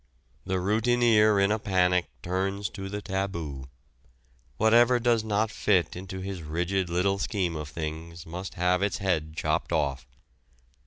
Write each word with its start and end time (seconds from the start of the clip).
The 0.47 0.55
routineer 0.57 1.39
in 1.39 1.51
a 1.51 1.59
panic 1.59 2.07
turns 2.23 2.69
to 2.69 2.89
the 2.89 3.03
taboo. 3.03 3.69
Whatever 4.57 4.99
does 4.99 5.23
not 5.23 5.51
fit 5.51 5.95
into 5.95 6.21
his 6.21 6.41
rigid 6.41 6.89
little 6.89 7.19
scheme 7.19 7.55
of 7.55 7.69
things 7.69 8.25
must 8.25 8.55
have 8.55 8.81
its 8.81 8.97
head 8.97 9.35
chopped 9.37 9.71
off. 9.71 10.07